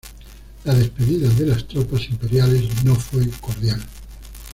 La 0.65 0.73
despedida 0.73 1.29
de 1.29 1.45
las 1.45 1.67
tropas 1.67 2.09
imperiales 2.09 2.83
no 2.83 2.95
fue 2.95 3.29
"cordial". 3.39 3.83